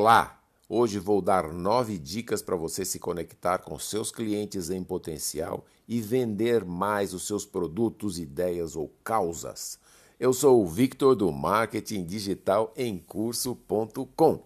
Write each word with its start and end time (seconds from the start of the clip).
Olá! 0.00 0.40
Hoje 0.68 0.96
vou 1.00 1.20
dar 1.20 1.52
nove 1.52 1.98
dicas 1.98 2.40
para 2.40 2.54
você 2.54 2.84
se 2.84 3.00
conectar 3.00 3.58
com 3.58 3.76
seus 3.80 4.12
clientes 4.12 4.70
em 4.70 4.84
potencial 4.84 5.66
e 5.88 6.00
vender 6.00 6.64
mais 6.64 7.12
os 7.12 7.26
seus 7.26 7.44
produtos, 7.44 8.16
ideias 8.16 8.76
ou 8.76 8.94
causas. 9.02 9.76
Eu 10.20 10.32
sou 10.32 10.62
o 10.62 10.68
Victor 10.68 11.16
do 11.16 11.32
Marketing 11.32 12.04
Digital 12.04 12.72
em 12.76 12.96
Curso.com. 12.96 14.44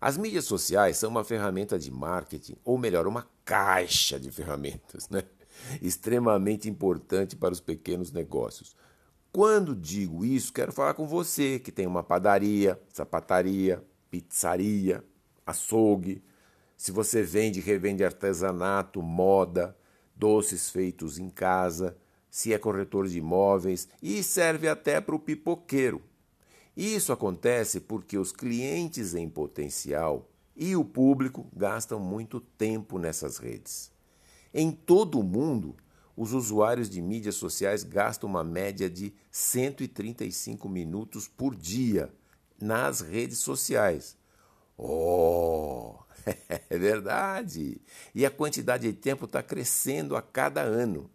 As 0.00 0.16
mídias 0.16 0.46
sociais 0.46 0.96
são 0.96 1.08
uma 1.08 1.22
ferramenta 1.22 1.78
de 1.78 1.92
marketing, 1.92 2.56
ou 2.64 2.76
melhor, 2.76 3.06
uma 3.06 3.28
caixa 3.44 4.18
de 4.18 4.32
ferramentas, 4.32 5.08
né? 5.08 5.22
extremamente 5.80 6.68
importante 6.68 7.36
para 7.36 7.52
os 7.52 7.60
pequenos 7.60 8.10
negócios. 8.10 8.74
Quando 9.30 9.72
digo 9.72 10.24
isso, 10.24 10.52
quero 10.52 10.72
falar 10.72 10.94
com 10.94 11.06
você 11.06 11.60
que 11.60 11.70
tem 11.70 11.86
uma 11.86 12.02
padaria, 12.02 12.76
sapataria, 12.92 13.80
pizzaria, 14.14 15.04
açougue, 15.44 16.22
se 16.76 16.92
você 16.92 17.20
vende 17.20 17.58
e 17.58 17.62
revende 17.62 18.04
artesanato, 18.04 19.02
moda, 19.02 19.76
doces 20.14 20.70
feitos 20.70 21.18
em 21.18 21.28
casa, 21.28 21.96
se 22.30 22.52
é 22.52 22.58
corretor 22.58 23.08
de 23.08 23.18
imóveis 23.18 23.88
e 24.00 24.22
serve 24.22 24.68
até 24.68 25.00
para 25.00 25.16
o 25.16 25.18
pipoqueiro. 25.18 26.00
Isso 26.76 27.12
acontece 27.12 27.80
porque 27.80 28.16
os 28.16 28.30
clientes 28.30 29.16
em 29.16 29.28
potencial 29.28 30.30
e 30.54 30.76
o 30.76 30.84
público 30.84 31.48
gastam 31.52 31.98
muito 31.98 32.38
tempo 32.38 33.00
nessas 33.00 33.38
redes. 33.38 33.90
Em 34.52 34.70
todo 34.70 35.18
o 35.18 35.24
mundo, 35.24 35.74
os 36.16 36.32
usuários 36.32 36.88
de 36.88 37.02
mídias 37.02 37.34
sociais 37.34 37.82
gastam 37.82 38.30
uma 38.30 38.44
média 38.44 38.88
de 38.88 39.12
135 39.32 40.68
minutos 40.68 41.26
por 41.26 41.56
dia 41.56 42.12
nas 42.60 43.00
redes 43.00 43.38
sociais. 43.38 44.16
Oh, 44.76 45.96
é 46.48 46.78
verdade! 46.78 47.80
E 48.14 48.24
a 48.24 48.30
quantidade 48.30 48.90
de 48.90 48.92
tempo 48.92 49.24
está 49.24 49.42
crescendo 49.42 50.16
a 50.16 50.22
cada 50.22 50.62
ano. 50.62 51.10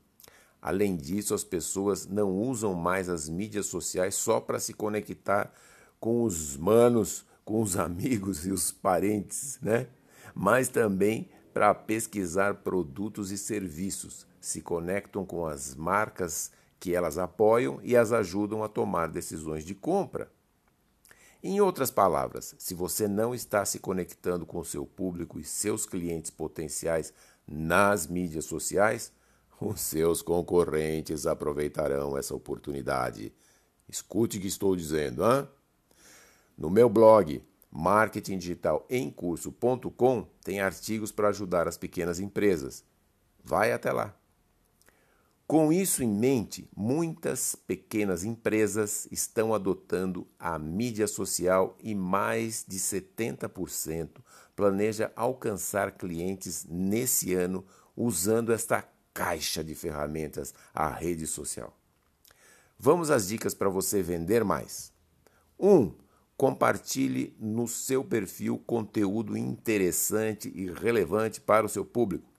Além 0.62 0.96
disso, 0.96 1.34
as 1.34 1.44
pessoas 1.44 2.06
não 2.06 2.32
usam 2.32 2.74
mais 2.74 3.08
as 3.08 3.30
mídias 3.30 3.68
sociais 3.68 4.16
só 4.16 4.42
para 4.42 4.60
se 4.60 4.74
conectar 4.74 5.54
com 6.00 6.24
os 6.24 6.58
manos, 6.58 7.26
com 7.46 7.62
os 7.62 7.76
amigos 7.80 8.46
e 8.46 8.52
os 8.52 8.72
parentes, 8.72 9.58
né? 9.62 9.88
Mas 10.36 10.68
também 10.68 11.30
para 11.54 11.74
pesquisar 11.74 12.56
produtos 12.56 13.32
e 13.32 13.38
serviços, 13.38 14.26
se 14.40 14.62
conectam 14.62 15.26
com 15.26 15.46
as 15.46 15.76
marcas 15.76 16.52
que 16.80 16.96
elas 16.96 17.18
apoiam 17.18 17.80
e 17.84 17.98
as 17.98 18.14
ajudam 18.14 18.64
a 18.64 18.70
tomar 18.70 19.08
decisões 19.08 19.66
de 19.66 19.76
compra. 19.76 20.32
Em 21.42 21.62
outras 21.62 21.90
palavras, 21.90 22.54
se 22.58 22.74
você 22.74 23.08
não 23.08 23.34
está 23.34 23.64
se 23.64 23.80
conectando 23.80 24.46
com 24.46 24.62
seu 24.62 24.86
público 24.86 25.40
e 25.40 25.44
seus 25.46 25.86
clientes 25.86 26.30
potenciais 26.30 27.14
nas 27.48 28.06
mídias 28.06 28.44
sociais, 28.44 29.14
os 29.62 29.80
seus 29.80 30.22
concorrentes 30.22 31.26
aproveitarão 31.26 32.18
essa 32.18 32.36
oportunidade. 32.36 33.32
Escute 33.88 34.38
o 34.38 34.42
que 34.42 34.48
estou 34.48 34.76
dizendo, 34.76 35.24
hã? 35.24 35.48
No 36.58 36.70
meu 36.70 36.90
blog 36.90 37.42
marketingdigitalemcurso.com 37.72 40.28
tem 40.44 40.60
artigos 40.60 41.12
para 41.12 41.30
ajudar 41.30 41.70
as 41.70 41.78
pequenas 41.78 42.20
empresas. 42.20 42.84
Vai 43.42 43.72
até 43.72 43.94
lá. 43.94 44.19
Com 45.50 45.74
isso 45.74 46.04
em 46.04 46.08
mente, 46.08 46.70
muitas 46.78 47.56
pequenas 47.56 48.24
empresas 48.24 49.08
estão 49.10 49.52
adotando 49.52 50.28
a 50.38 50.60
mídia 50.60 51.08
social 51.08 51.76
e 51.82 51.96
mais 51.96 52.64
de 52.68 52.78
70% 52.78 54.22
planeja 54.56 55.12
alcançar 55.16 55.94
clientes 55.94 56.68
nesse 56.70 57.34
ano 57.34 57.66
usando 57.98 58.54
esta 58.54 58.88
caixa 59.12 59.64
de 59.64 59.74
ferramentas, 59.74 60.54
a 60.72 60.88
rede 60.88 61.26
social. 61.26 61.76
Vamos 62.78 63.10
às 63.10 63.28
dicas 63.28 63.56
para 63.56 63.70
você 63.70 64.04
vender 64.04 64.44
mais. 64.44 64.94
1. 65.58 65.68
Um, 65.68 65.96
compartilhe 66.38 67.36
no 67.40 67.68
seu 67.68 68.04
perfil 68.04 68.60
conteúdo 68.68 69.36
interessante 69.36 70.54
e 70.54 70.72
relevante 70.72 71.42
para 71.42 71.66
o 71.66 71.70
seu 71.70 71.84
público. 71.84 72.30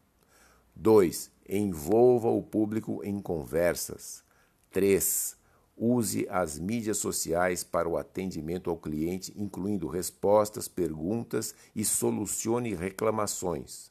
2. 0.77 1.40
Envolva 1.53 2.29
o 2.29 2.41
público 2.41 3.03
em 3.03 3.21
conversas. 3.21 4.23
3. 4.71 5.37
Use 5.77 6.25
as 6.31 6.61
mídias 6.61 6.99
sociais 6.99 7.65
para 7.65 7.89
o 7.89 7.97
atendimento 7.97 8.71
ao 8.71 8.77
cliente, 8.77 9.35
incluindo 9.37 9.89
respostas, 9.89 10.69
perguntas 10.69 11.53
e 11.75 11.85
solucione 11.85 12.73
reclamações. 12.73 13.91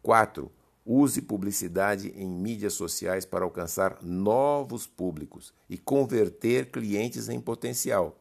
4. 0.00 0.50
Use 0.86 1.20
publicidade 1.20 2.08
em 2.16 2.26
mídias 2.26 2.72
sociais 2.72 3.26
para 3.26 3.44
alcançar 3.44 3.98
novos 4.00 4.86
públicos 4.86 5.52
e 5.68 5.76
converter 5.76 6.70
clientes 6.70 7.28
em 7.28 7.38
potencial. 7.38 8.18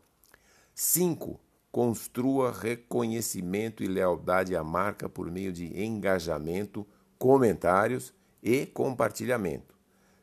5. 0.76 1.40
Construa 1.72 2.52
reconhecimento 2.52 3.82
e 3.82 3.88
lealdade 3.88 4.58
à 4.58 4.64
marca 4.64 5.08
por 5.08 5.32
meio 5.32 5.54
de 5.54 5.82
engajamento, 5.82 6.86
comentários 7.18 8.17
e 8.48 8.66
compartilhamento. 8.66 9.76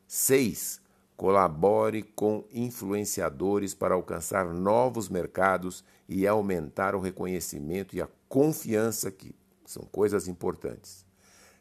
6. 0.08 0.80
Colabore 1.14 2.02
com 2.02 2.42
influenciadores 2.50 3.74
para 3.74 3.94
alcançar 3.94 4.46
novos 4.46 5.10
mercados 5.10 5.84
e 6.08 6.26
aumentar 6.26 6.94
o 6.94 7.00
reconhecimento 7.00 7.94
e 7.94 8.00
a 8.00 8.08
confiança, 8.26 9.10
que 9.10 9.34
são 9.66 9.82
coisas 9.84 10.26
importantes. 10.26 11.04